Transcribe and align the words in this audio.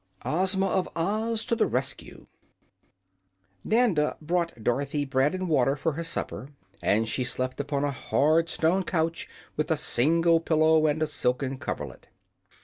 Ozma 0.25 0.65
of 0.65 0.89
Oz 0.95 1.45
to 1.45 1.55
the 1.55 1.67
Rescue 1.67 2.25
Nanda 3.63 4.17
brought 4.19 4.63
Dorothy 4.63 5.05
bread 5.05 5.35
and 5.35 5.47
water 5.47 5.75
for 5.75 5.91
her 5.91 6.03
supper, 6.03 6.49
and 6.81 7.07
she 7.07 7.23
slept 7.23 7.59
upon 7.59 7.83
a 7.83 7.91
hard 7.91 8.49
stone 8.49 8.81
couch 8.83 9.29
with 9.55 9.69
a 9.69 9.77
single 9.77 10.39
pillow 10.39 10.87
and 10.87 11.03
a 11.03 11.05
silken 11.05 11.59
coverlet. 11.59 12.07